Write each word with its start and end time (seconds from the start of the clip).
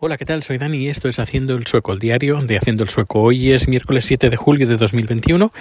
Hola, 0.00 0.16
¿qué 0.18 0.24
tal? 0.24 0.42
Soy 0.42 0.58
Dani 0.58 0.76
y 0.78 0.88
esto 0.88 1.06
es 1.06 1.20
Haciendo 1.20 1.54
el 1.54 1.68
Sueco, 1.68 1.92
el 1.92 2.00
diario 2.00 2.40
de 2.42 2.56
Haciendo 2.56 2.82
el 2.82 2.90
Sueco. 2.90 3.22
Hoy 3.22 3.52
es 3.52 3.68
miércoles 3.68 4.04
7 4.04 4.28
de 4.28 4.36
julio 4.36 4.66
de 4.66 4.76
2021 4.76 5.52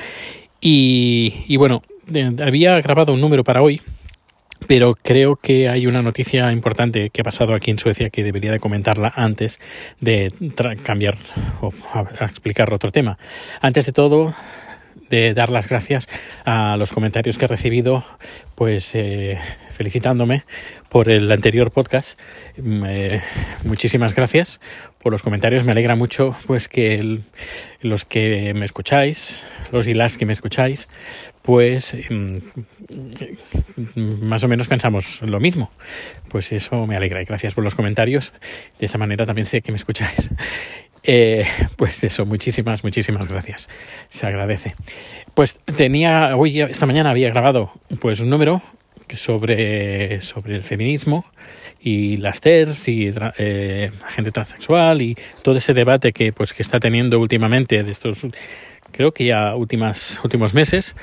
y, 0.59 1.45
y 1.47 1.57
bueno, 1.57 1.83
había 2.43 2.81
grabado 2.81 3.13
un 3.13 3.21
número 3.21 3.43
para 3.43 3.61
hoy, 3.61 3.83
pero 4.67 4.95
creo 4.95 5.35
que 5.35 5.69
hay 5.69 5.85
una 5.85 6.01
noticia 6.01 6.51
importante 6.51 7.11
que 7.11 7.21
ha 7.21 7.23
pasado 7.23 7.53
aquí 7.53 7.69
en 7.69 7.77
Suecia 7.77 8.09
que 8.09 8.23
debería 8.23 8.51
de 8.51 8.59
comentarla 8.59 9.13
antes 9.15 9.59
de 10.01 10.29
cambiar 10.81 11.15
o 11.61 11.71
explicar 12.19 12.73
otro 12.73 12.91
tema. 12.91 13.19
Antes 13.61 13.85
de 13.85 13.91
todo, 13.91 14.33
de 15.09 15.33
dar 15.33 15.49
las 15.49 15.67
gracias 15.67 16.07
a 16.45 16.77
los 16.77 16.91
comentarios 16.91 17.37
que 17.37 17.45
he 17.45 17.47
recibido, 17.47 18.03
pues 18.55 18.95
eh, 18.95 19.37
felicitándome 19.71 20.43
por 20.89 21.09
el 21.09 21.31
anterior 21.31 21.71
podcast. 21.71 22.19
Mm, 22.57 22.83
eh, 22.87 23.21
muchísimas 23.65 24.15
gracias 24.15 24.59
por 24.99 25.11
los 25.11 25.21
comentarios. 25.21 25.63
Me 25.63 25.71
alegra 25.71 25.95
mucho 25.95 26.35
pues 26.45 26.67
que 26.67 27.21
los 27.81 28.05
que 28.05 28.53
me 28.53 28.65
escucháis, 28.65 29.45
los 29.71 29.87
y 29.87 29.93
las 29.93 30.17
que 30.17 30.25
me 30.25 30.33
escucháis, 30.33 30.87
pues 31.41 31.97
mm, 32.09 32.37
más 34.21 34.43
o 34.43 34.47
menos 34.47 34.67
pensamos 34.67 35.21
lo 35.21 35.39
mismo. 35.39 35.71
Pues 36.29 36.51
eso 36.51 36.85
me 36.87 36.95
alegra 36.95 37.21
y 37.21 37.25
gracias 37.25 37.53
por 37.53 37.63
los 37.63 37.75
comentarios. 37.75 38.33
De 38.79 38.85
esa 38.85 38.97
manera 38.97 39.25
también 39.25 39.45
sé 39.45 39.61
que 39.61 39.71
me 39.71 39.77
escucháis. 39.77 40.29
Eh, 41.03 41.45
pues 41.75 42.03
eso, 42.03 42.25
muchísimas, 42.25 42.83
muchísimas 42.83 43.27
gracias. 43.27 43.69
Se 44.09 44.25
agradece. 44.25 44.75
Pues 45.33 45.59
tenía, 45.59 46.35
hoy, 46.35 46.61
esta 46.61 46.85
mañana 46.85 47.11
había 47.11 47.29
grabado 47.29 47.71
pues 47.99 48.19
un 48.19 48.29
número 48.29 48.61
sobre, 49.15 50.21
sobre 50.21 50.55
el 50.55 50.63
feminismo 50.63 51.25
y 51.81 52.17
las 52.17 52.39
TERS 52.41 52.87
y 52.87 53.11
eh, 53.37 53.91
gente 54.09 54.31
transexual 54.31 55.01
y 55.01 55.17
todo 55.41 55.57
ese 55.57 55.73
debate 55.73 56.13
que 56.13 56.31
pues 56.31 56.53
que 56.53 56.63
está 56.63 56.79
teniendo 56.79 57.19
últimamente 57.19 57.83
de 57.83 57.91
estos 57.91 58.25
creo 58.91 59.11
que 59.11 59.25
ya 59.25 59.55
últimas 59.55 60.19
últimos 60.23 60.53
meses 60.53 60.95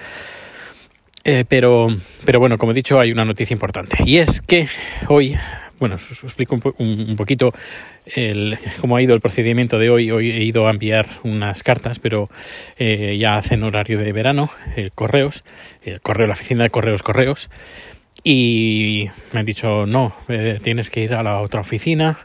eh, 1.25 1.45
pero 1.47 1.89
pero 2.25 2.41
bueno 2.41 2.57
como 2.57 2.73
he 2.73 2.75
dicho 2.75 2.99
hay 2.99 3.13
una 3.13 3.27
noticia 3.27 3.53
importante 3.53 3.99
y 4.07 4.19
es 4.19 4.41
que 4.41 4.69
hoy 5.09 5.37
bueno, 5.81 5.97
os 5.97 6.23
explico 6.23 6.61
un, 6.79 7.17
poquito 7.17 7.53
el, 8.05 8.59
cómo 8.81 8.97
ha 8.97 9.03
ido 9.03 9.15
el 9.15 9.21
procedimiento 9.21 9.79
de 9.79 9.91
hoy. 9.91 10.11
Hoy 10.11 10.31
he 10.31 10.45
ido 10.45 10.69
a 10.69 10.71
enviar 10.71 11.07
unas 11.25 11.63
cartas, 11.63 11.99
pero 11.99 12.29
eh, 12.79 13.17
ya 13.19 13.37
hacen 13.37 13.65
horario 13.65 13.99
de 13.99 14.13
verano, 14.13 14.51
correos, 14.95 15.43
el 15.83 16.01
correo, 16.01 16.27
la 16.27 16.35
oficina 16.35 16.65
de 16.65 16.71
correos, 16.71 17.03
correos. 17.03 17.51
Y 18.23 19.07
me 19.33 19.41
han 19.41 19.47
dicho, 19.47 19.87
no, 19.87 20.15
eh, 20.29 20.61
tienes 20.63 20.91
que 20.91 21.01
ir 21.01 21.15
a 21.15 21.23
la 21.23 21.41
otra 21.41 21.63
oficina. 21.63 22.19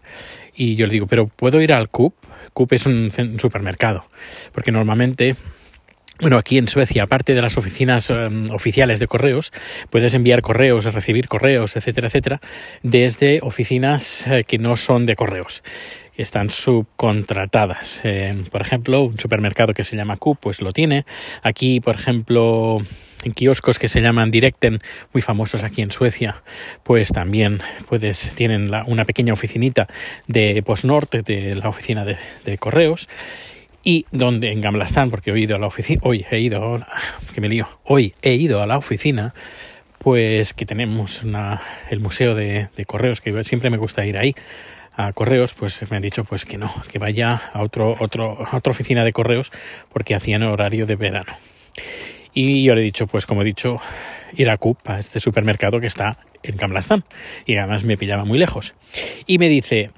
Y 0.53 0.75
yo 0.75 0.85
le 0.85 0.93
digo, 0.93 1.07
pero 1.07 1.27
¿puedo 1.27 1.61
ir 1.61 1.73
al 1.73 1.89
CUP? 1.89 2.13
CUP 2.53 2.73
es 2.73 2.85
un 2.85 3.11
supermercado, 3.39 4.05
porque 4.53 4.71
normalmente 4.71 5.35
bueno, 6.21 6.37
aquí 6.37 6.57
en 6.57 6.67
Suecia, 6.67 7.03
aparte 7.03 7.33
de 7.33 7.41
las 7.41 7.57
oficinas 7.57 8.09
em, 8.09 8.45
oficiales 8.51 8.99
de 8.99 9.07
correos, 9.07 9.51
puedes 9.89 10.13
enviar 10.13 10.41
correos, 10.41 10.85
recibir 10.85 11.27
correos, 11.27 11.75
etcétera, 11.75 12.07
etcétera, 12.07 12.41
desde 12.83 13.39
oficinas 13.41 14.25
eh, 14.27 14.45
que 14.45 14.57
no 14.57 14.77
son 14.77 15.05
de 15.05 15.15
correos 15.15 15.63
están 16.17 16.49
subcontratadas. 16.49 18.01
por 18.49 18.61
ejemplo, 18.61 19.01
un 19.01 19.19
supermercado 19.19 19.73
que 19.73 19.83
se 19.83 19.97
llama 19.97 20.15
Coop, 20.15 20.37
pues 20.39 20.61
lo 20.61 20.71
tiene. 20.71 21.03
Aquí, 21.43 21.81
por 21.81 21.95
ejemplo, 21.95 22.77
en 23.23 23.33
kioscos 23.33 23.79
que 23.79 23.89
se 23.89 24.01
llaman 24.01 24.31
Directen, 24.31 24.81
muy 25.11 25.21
famosos 25.21 25.65
aquí 25.65 25.81
en 25.81 25.91
Suecia, 25.91 26.41
pues 26.83 27.09
también 27.09 27.59
puedes, 27.89 28.33
tienen 28.35 28.71
una 28.85 29.03
pequeña 29.03 29.33
oficinita 29.33 29.87
de 30.27 30.63
PostNord, 30.63 31.09
de 31.09 31.55
la 31.55 31.67
oficina 31.67 32.05
de 32.05 32.57
correos 32.57 33.09
y 33.85 34.07
donde 34.11 34.51
en 34.51 34.59
Gamblastán, 34.59 35.11
porque 35.11 35.31
he 35.31 35.39
ido 35.39 35.55
a 35.55 35.59
la 35.59 35.67
oficina, 35.67 36.01
hoy 36.03 36.25
he 36.29 36.39
ido, 36.39 36.83
que 37.33 37.39
me 37.39 37.47
lío, 37.47 37.69
hoy 37.83 38.13
he 38.23 38.33
ido 38.33 38.61
a 38.61 38.67
la 38.67 38.77
oficina, 38.77 39.33
pues 39.99 40.53
que 40.53 40.65
tenemos 40.65 41.21
una, 41.21 41.61
el 41.91 41.99
museo 41.99 42.33
de, 42.33 42.67
correos, 42.87 43.21
que 43.21 43.43
siempre 43.43 43.69
me 43.69 43.77
gusta 43.77 44.03
ir 44.03 44.17
ahí 44.17 44.35
a 44.97 45.13
correos, 45.13 45.53
pues 45.53 45.79
me 45.91 45.97
han 45.97 46.01
dicho 46.01 46.23
pues 46.23 46.45
que 46.45 46.57
no, 46.57 46.73
que 46.91 46.97
vaya 46.97 47.39
a 47.53 47.61
otro, 47.61 47.95
otro, 47.99 48.47
otra 48.51 48.71
oficina 48.71 49.03
de 49.03 49.13
correos 49.13 49.51
porque 49.93 50.15
hacían 50.15 50.41
horario 50.41 50.87
de 50.87 50.95
verano. 50.95 51.33
Y 52.33 52.63
yo 52.63 52.73
le 52.73 52.81
he 52.81 52.83
dicho, 52.83 53.05
pues 53.05 53.25
como 53.27 53.43
he 53.43 53.45
dicho, 53.45 53.77
ir 54.35 54.49
a 54.49 54.57
Coop, 54.57 54.79
a 54.85 54.99
este 54.99 55.19
supermercado 55.19 55.79
que 55.79 55.87
está 55.87 56.17
en 56.43 56.57
Gamblastán. 56.57 57.03
Y 57.45 57.55
además 57.55 57.83
me 57.83 57.97
pillaba 57.97 58.25
muy 58.25 58.39
lejos. 58.39 58.73
Y 59.25 59.37
me 59.37 59.47
dice, 59.47 59.91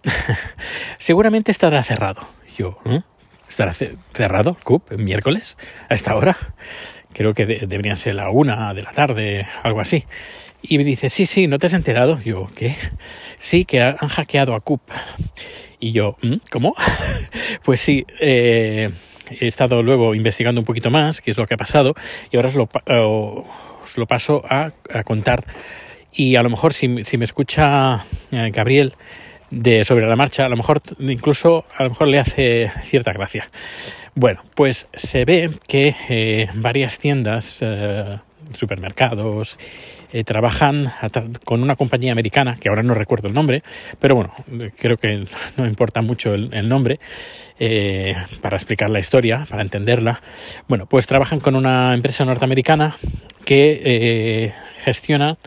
seguramente 1.00 1.52
estará 1.52 1.82
cerrado. 1.84 2.28
Yo, 2.58 2.80
¿eh? 2.86 3.02
Cerrado, 4.14 4.58
CUP, 4.64 4.92
miércoles, 4.94 5.58
a 5.90 5.96
esta 5.96 6.16
hora. 6.16 6.38
Creo 7.14 7.34
que 7.34 7.46
deberían 7.46 7.96
ser 7.96 8.16
la 8.16 8.30
una 8.30 8.74
de 8.74 8.84
la 8.84 8.92
tarde, 8.92 9.48
algo 9.64 9.82
así. 9.82 10.06
Y 10.62 10.78
me 10.78 10.84
dice, 10.84 11.10
sí, 11.10 11.26
sí, 11.26 11.48
¿no 11.48 11.60
te 11.60 11.68
has 11.68 11.74
enterado? 11.74 12.20
Yo, 12.22 12.48
¿qué? 12.56 12.76
Sí, 13.40 13.66
que 13.66 13.82
han 13.82 13.96
hackeado 13.96 14.54
a 14.54 14.60
CUP. 14.60 14.82
Y 15.80 15.92
yo, 15.92 16.18
¿Mm? 16.22 16.36
¿cómo? 16.52 16.76
pues 17.64 17.80
sí, 17.80 18.06
eh, 18.20 18.90
he 19.30 19.48
estado 19.48 19.84
luego 19.84 20.16
investigando 20.16 20.62
un 20.62 20.66
poquito 20.66 20.90
más 20.90 21.22
qué 21.22 21.32
es 21.32 21.38
lo 21.38 21.46
que 21.46 21.54
ha 21.54 21.58
pasado 21.58 21.94
y 22.32 22.38
ahora 22.38 22.50
os 22.50 22.56
lo, 22.56 22.70
os 23.84 23.98
lo 23.98 24.06
paso 24.08 24.44
a, 24.50 24.72
contar. 25.04 25.46
Y 26.12 26.36
a 26.36 26.44
lo 26.44 26.50
mejor 26.50 26.74
si, 26.74 27.04
si 27.04 27.18
me 27.18 27.26
escucha 27.26 28.06
eh, 28.32 28.50
Gabriel, 28.52 28.94
de 29.50 29.84
sobre 29.84 30.08
la 30.08 30.16
marcha, 30.16 30.46
a 30.46 30.50
lo 30.50 30.58
mejor 30.58 30.82
incluso 31.00 31.66
a 31.78 31.84
lo 31.84 31.90
mejor 31.90 32.08
le 32.08 32.20
hace 32.20 32.72
cierta 32.84 33.14
gracia. 33.14 33.50
Bueno, 34.20 34.44
pues 34.56 34.90
se 34.96 35.26
ve 35.26 35.52
que 35.68 35.96
eh, 36.10 36.50
varias 36.56 36.98
tiendas, 36.98 37.60
eh, 37.62 38.18
supermercados, 38.54 39.60
eh, 40.12 40.24
trabajan 40.24 40.92
con 41.46 41.62
una 41.62 41.76
compañía 41.76 42.14
americana, 42.14 42.58
que 42.60 42.68
ahora 42.70 42.82
no 42.82 42.96
recuerdo 42.96 43.28
el 43.28 43.36
nombre, 43.36 43.62
pero 44.00 44.16
bueno, 44.16 44.34
creo 44.80 44.98
que 44.98 45.28
no 45.58 45.68
importa 45.68 46.02
mucho 46.02 46.34
el, 46.34 46.68
nombre 46.68 47.00
para 48.42 48.58
explicar 48.58 48.90
la 48.90 48.98
historia, 48.98 49.46
para 49.48 49.62
entenderla. 49.62 50.20
Bueno, 50.68 50.88
pues 50.88 51.06
trabajan 51.06 51.40
con 51.40 51.56
una 51.56 51.94
empresa 51.94 52.26
norteamericana 52.26 52.96
que 53.46 54.52
gestiona 54.84 55.38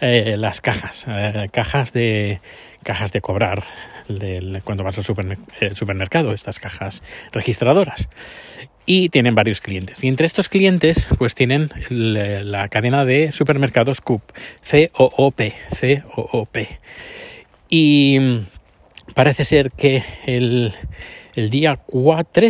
las 0.00 0.60
cajas, 0.60 1.06
cajas 1.50 1.92
de 1.92 2.40
cajas 2.82 3.12
de 3.12 3.20
cobrar 3.20 3.62
cuando 4.64 4.84
vas 4.84 4.98
al 4.98 5.74
supermercado, 5.74 6.32
estas 6.32 6.58
cajas 6.58 7.02
registradoras. 7.32 8.08
Y 8.86 9.08
tienen 9.10 9.34
varios 9.34 9.60
clientes. 9.60 10.02
Y 10.02 10.08
entre 10.08 10.26
estos 10.26 10.48
clientes, 10.48 11.08
pues 11.18 11.34
tienen 11.34 11.70
la 11.90 12.68
cadena 12.68 13.04
de 13.04 13.30
supermercados 13.30 14.00
Coop, 14.00 14.22
C-O-O-P, 14.62 15.54
C-O-O-P. 15.70 16.68
Y 17.68 18.18
parece 19.14 19.44
ser 19.44 19.70
que 19.70 20.02
el, 20.26 20.72
el 21.36 21.50
día 21.50 21.76
4, 21.76 22.48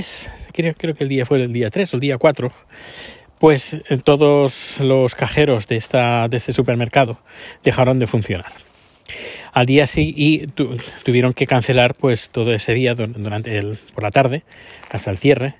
creo, 0.52 0.74
creo 0.74 0.94
que 0.94 1.04
el 1.04 1.10
día 1.10 1.26
fue 1.26 1.42
el 1.42 1.52
día 1.52 1.68
3 1.68 1.92
o 1.92 1.96
el 1.96 2.00
día 2.00 2.16
4, 2.16 2.50
pues 3.38 3.76
todos 4.04 4.80
los 4.80 5.14
cajeros 5.14 5.66
de, 5.66 5.76
esta, 5.76 6.28
de 6.28 6.38
este 6.38 6.52
supermercado 6.52 7.18
dejaron 7.62 7.98
de 7.98 8.06
funcionar 8.06 8.69
al 9.52 9.66
día 9.66 9.86
sí 9.86 10.12
y 10.16 10.46
tuvieron 11.04 11.32
que 11.32 11.46
cancelar 11.46 11.94
pues 11.94 12.30
todo 12.30 12.52
ese 12.52 12.72
día 12.74 12.94
durante 12.94 13.58
el, 13.58 13.78
por 13.94 14.04
la 14.04 14.10
tarde 14.10 14.42
hasta 14.90 15.10
el 15.10 15.18
cierre. 15.18 15.54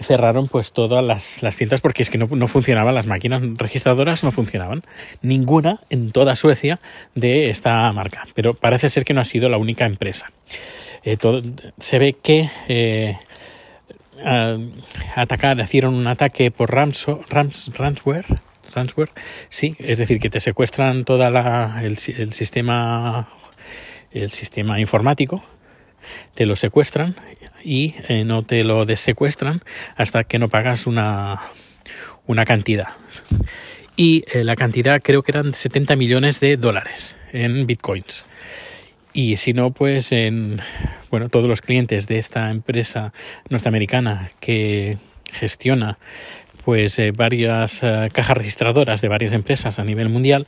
Cerraron 0.00 0.48
pues 0.48 0.72
todas 0.72 1.04
las, 1.04 1.42
las 1.42 1.56
tiendas 1.56 1.82
porque 1.82 2.02
es 2.02 2.08
que 2.08 2.16
no, 2.16 2.48
funcionaban 2.48 2.94
las 2.94 3.06
máquinas 3.06 3.42
registradoras 3.58 4.24
no 4.24 4.32
funcionaban. 4.32 4.80
Ninguna 5.20 5.80
en 5.90 6.12
toda 6.12 6.34
Suecia 6.34 6.80
de 7.14 7.50
esta 7.50 7.92
marca 7.92 8.26
pero 8.34 8.54
parece 8.54 8.88
ser 8.88 9.04
que 9.04 9.12
no 9.14 9.20
ha 9.20 9.24
sido 9.24 9.48
la 9.48 9.58
única 9.58 9.84
empresa. 9.84 10.30
Eh, 11.04 11.18
se 11.78 11.98
ve 11.98 12.14
que 12.22 12.48
eh, 12.68 13.18
atacar, 15.14 15.58
hicieron 15.60 15.94
un 15.94 16.06
ataque 16.06 16.50
por 16.50 16.72
ransom, 16.72 17.20
ransomware 17.28 18.26
transfer, 18.72 19.08
sí, 19.48 19.76
es 19.78 19.98
decir, 19.98 20.18
que 20.18 20.30
te 20.30 20.40
secuestran 20.40 21.04
toda 21.04 21.82
el, 21.82 21.98
sistema 21.98 23.28
el 24.10 24.30
sistema 24.30 24.80
informático, 24.80 25.42
te 26.34 26.46
lo 26.46 26.56
secuestran 26.56 27.14
y 27.64 27.94
eh, 28.08 28.24
no 28.24 28.42
te 28.42 28.64
lo 28.64 28.84
desecuestran 28.84 29.62
hasta 29.96 30.24
que 30.24 30.38
no 30.38 30.48
pagas 30.48 30.86
una, 30.86 31.40
una 32.26 32.44
cantidad. 32.44 32.88
Y 33.96 34.24
eh, 34.32 34.44
la 34.44 34.56
cantidad 34.56 35.00
creo 35.02 35.22
que 35.22 35.32
eran 35.32 35.54
70 35.54 35.96
millones 35.96 36.40
de 36.40 36.56
dólares 36.56 37.16
en 37.32 37.66
bitcoins. 37.66 38.24
Y 39.12 39.36
si 39.36 39.52
no, 39.52 39.72
pues 39.72 40.12
en 40.12 40.60
bueno, 41.10 41.28
todos 41.28 41.48
los 41.48 41.60
clientes 41.60 42.06
de 42.06 42.18
esta 42.18 42.50
empresa 42.50 43.12
norteamericana 43.50 44.30
que 44.40 44.96
gestiona 45.30 45.98
pues 46.64 46.98
eh, 46.98 47.12
varias 47.12 47.82
eh, 47.82 48.08
cajas 48.12 48.36
registradoras 48.36 49.00
de 49.00 49.08
varias 49.08 49.32
empresas 49.32 49.78
a 49.78 49.84
nivel 49.84 50.08
mundial, 50.08 50.46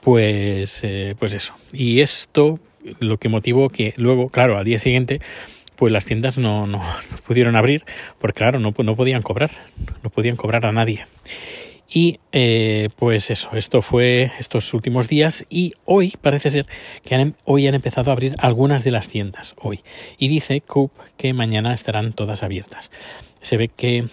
pues, 0.00 0.80
eh, 0.82 1.14
pues 1.18 1.34
eso. 1.34 1.54
Y 1.72 2.00
esto 2.00 2.58
lo 2.98 3.18
que 3.18 3.28
motivó 3.28 3.68
que 3.68 3.94
luego, 3.96 4.28
claro, 4.28 4.58
al 4.58 4.64
día 4.64 4.78
siguiente, 4.78 5.20
pues 5.76 5.92
las 5.92 6.04
tiendas 6.04 6.38
no, 6.38 6.66
no, 6.66 6.80
pudieron 7.26 7.56
abrir, 7.56 7.84
porque 8.18 8.38
claro, 8.38 8.58
no, 8.58 8.74
no 8.76 8.96
podían 8.96 9.22
cobrar, 9.22 9.50
no 10.02 10.10
podían 10.10 10.36
cobrar 10.36 10.66
a 10.66 10.72
nadie. 10.72 11.06
Y 11.94 12.20
pues 12.96 13.30
eso, 13.30 13.50
esto 13.52 13.82
fue 13.82 14.32
estos 14.38 14.72
últimos 14.72 15.08
días 15.08 15.44
y 15.50 15.74
hoy 15.84 16.14
parece 16.22 16.50
ser 16.50 16.66
que 17.04 17.14
han, 17.14 17.36
hoy 17.44 17.66
han 17.66 17.74
empezado 17.74 18.10
a 18.10 18.14
abrir 18.14 18.34
algunas 18.38 18.82
de 18.82 18.92
las 18.92 19.08
tiendas, 19.08 19.54
hoy. 19.60 19.80
Y 20.16 20.28
dice 20.28 20.62
Coop 20.62 20.90
que 21.18 21.34
mañana 21.34 21.74
estarán 21.74 22.14
todas 22.14 22.42
abiertas. 22.42 22.90
Se 23.42 23.58
ve 23.58 23.68
que 23.68 24.06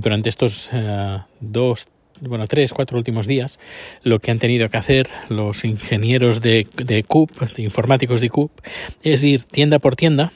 durante 0.00 0.28
estos 0.28 0.70
uh, 0.72 1.20
dos, 1.40 1.88
bueno, 2.20 2.46
tres, 2.46 2.72
cuatro 2.72 2.98
últimos 2.98 3.26
días, 3.26 3.58
lo 4.02 4.18
que 4.18 4.30
han 4.30 4.38
tenido 4.38 4.68
que 4.68 4.76
hacer 4.76 5.08
los 5.28 5.64
ingenieros 5.64 6.40
de, 6.40 6.66
de 6.76 7.02
Coop, 7.04 7.30
de 7.56 7.62
informáticos 7.62 8.20
de 8.20 8.30
Coop, 8.30 8.50
es 9.02 9.24
ir 9.24 9.44
tienda 9.44 9.78
por 9.78 9.96
tienda 9.96 10.32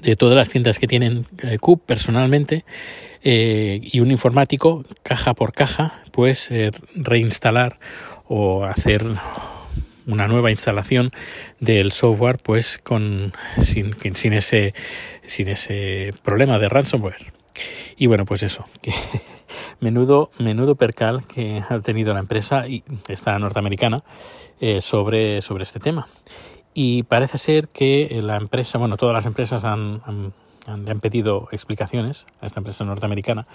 de 0.00 0.16
todas 0.16 0.36
las 0.36 0.48
tiendas 0.48 0.78
que 0.78 0.86
tienen 0.86 1.26
eh, 1.42 1.58
Coop 1.58 1.82
personalmente 1.84 2.64
eh, 3.22 3.80
y 3.82 4.00
un 4.00 4.10
informático 4.10 4.84
caja 5.02 5.34
por 5.34 5.52
caja 5.52 6.02
pues 6.10 6.50
eh, 6.50 6.70
reinstalar 6.94 7.78
o 8.26 8.64
hacer 8.64 9.04
una 10.06 10.26
nueva 10.26 10.50
instalación 10.50 11.10
del 11.60 11.92
software 11.92 12.38
pues 12.42 12.78
con 12.78 13.32
sin, 13.60 13.94
sin 14.14 14.32
ese 14.32 14.74
sin 15.26 15.48
ese 15.48 16.10
problema 16.22 16.58
de 16.58 16.68
ransomware 16.68 17.32
y 17.96 18.06
bueno 18.06 18.24
pues 18.24 18.42
eso 18.42 18.64
que 18.80 18.92
menudo 19.80 20.30
menudo 20.38 20.74
percal 20.74 21.24
que 21.26 21.62
ha 21.68 21.80
tenido 21.80 22.14
la 22.14 22.20
empresa 22.20 22.66
y 22.66 22.84
esta 23.08 23.38
norteamericana 23.38 24.02
eh, 24.60 24.80
sobre 24.80 25.42
sobre 25.42 25.64
este 25.64 25.80
tema 25.80 26.08
y 26.74 27.02
parece 27.02 27.38
ser 27.38 27.68
que 27.68 28.20
la 28.22 28.36
empresa 28.36 28.78
bueno 28.78 28.96
todas 28.96 29.14
las 29.14 29.26
empresas 29.26 29.64
han, 29.64 30.02
han 30.06 30.32
le 30.66 30.90
han 30.90 31.00
pedido 31.00 31.48
explicaciones 31.50 32.26
a 32.40 32.46
esta 32.46 32.60
empresa 32.60 32.84
norteamericana 32.84 33.46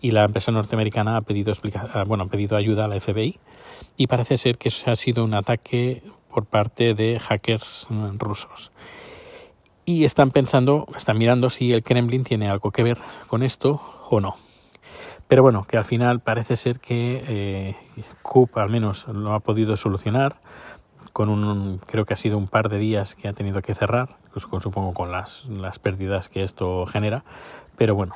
y 0.00 0.10
la 0.10 0.24
empresa 0.24 0.52
norteamericana 0.52 1.16
ha 1.16 1.22
pedido, 1.22 1.52
ah, 1.74 2.04
bueno, 2.06 2.24
ha 2.24 2.26
pedido 2.28 2.56
ayuda 2.56 2.84
a 2.84 2.88
la 2.88 3.00
FBI 3.00 3.38
y 3.96 4.06
parece 4.06 4.36
ser 4.36 4.58
que 4.58 4.68
eso 4.68 4.90
ha 4.90 4.96
sido 4.96 5.24
un 5.24 5.34
ataque 5.34 6.02
por 6.32 6.46
parte 6.46 6.94
de 6.94 7.18
hackers 7.18 7.86
mm, 7.88 8.18
rusos. 8.18 8.72
Y 9.90 10.04
están 10.04 10.30
pensando, 10.30 10.86
están 10.96 11.18
mirando 11.18 11.50
si 11.50 11.72
el 11.72 11.82
Kremlin 11.82 12.22
tiene 12.22 12.48
algo 12.48 12.70
que 12.70 12.84
ver 12.84 12.98
con 13.26 13.42
esto 13.42 13.80
o 14.08 14.20
no. 14.20 14.36
Pero 15.26 15.42
bueno, 15.42 15.64
que 15.64 15.76
al 15.78 15.84
final 15.84 16.20
parece 16.20 16.54
ser 16.54 16.78
que 16.78 17.24
eh, 17.26 17.76
al 18.54 18.68
menos 18.68 19.08
lo 19.08 19.34
ha 19.34 19.40
podido 19.40 19.74
solucionar 19.74 20.36
con 21.12 21.28
un, 21.28 21.80
creo 21.88 22.04
que 22.04 22.14
ha 22.14 22.16
sido 22.16 22.38
un 22.38 22.46
par 22.46 22.68
de 22.68 22.78
días 22.78 23.16
que 23.16 23.26
ha 23.26 23.32
tenido 23.32 23.62
que 23.62 23.74
cerrar, 23.74 24.10
pues 24.32 24.46
supongo 24.62 24.94
con 24.94 25.10
las, 25.10 25.46
las 25.46 25.80
pérdidas 25.80 26.28
que 26.28 26.44
esto 26.44 26.86
genera, 26.86 27.24
pero 27.76 27.96
bueno, 27.96 28.14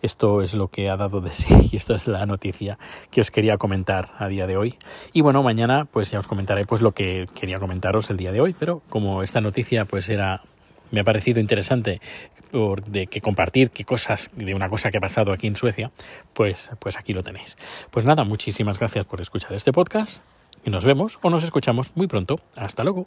esto 0.00 0.40
es 0.40 0.54
lo 0.54 0.68
que 0.68 0.88
ha 0.88 0.96
dado 0.96 1.20
de 1.20 1.34
sí 1.34 1.68
y 1.70 1.76
esto 1.76 1.94
es 1.94 2.06
la 2.06 2.24
noticia 2.24 2.78
que 3.10 3.20
os 3.20 3.30
quería 3.30 3.58
comentar 3.58 4.12
a 4.18 4.28
día 4.28 4.46
de 4.46 4.56
hoy. 4.56 4.78
Y 5.12 5.20
bueno, 5.20 5.42
mañana 5.42 5.84
pues 5.84 6.10
ya 6.10 6.18
os 6.18 6.26
comentaré 6.26 6.64
pues 6.64 6.80
lo 6.80 6.92
que 6.92 7.26
quería 7.34 7.58
comentaros 7.58 8.08
el 8.08 8.16
día 8.16 8.32
de 8.32 8.40
hoy, 8.40 8.56
pero 8.58 8.80
como 8.88 9.22
esta 9.22 9.42
noticia 9.42 9.84
pues 9.84 10.08
era 10.08 10.42
me 10.90 11.00
ha 11.00 11.04
parecido 11.04 11.40
interesante 11.40 12.00
por 12.50 12.84
de 12.84 13.06
que 13.06 13.20
compartir 13.20 13.70
qué 13.70 13.84
cosas 13.84 14.30
de 14.34 14.54
una 14.54 14.68
cosa 14.68 14.90
que 14.90 14.98
ha 14.98 15.00
pasado 15.00 15.32
aquí 15.32 15.46
en 15.46 15.56
Suecia, 15.56 15.90
pues 16.34 16.70
pues 16.78 16.96
aquí 16.96 17.12
lo 17.12 17.22
tenéis. 17.22 17.56
Pues 17.90 18.04
nada, 18.04 18.24
muchísimas 18.24 18.78
gracias 18.78 19.06
por 19.06 19.20
escuchar 19.20 19.54
este 19.54 19.72
podcast 19.72 20.22
y 20.64 20.70
nos 20.70 20.84
vemos 20.84 21.18
o 21.22 21.30
nos 21.30 21.44
escuchamos 21.44 21.92
muy 21.94 22.06
pronto. 22.06 22.40
Hasta 22.56 22.82
luego. 22.84 23.06